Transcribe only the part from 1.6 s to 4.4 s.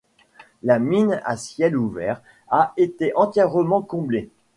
ouvert a été entièrement comblée.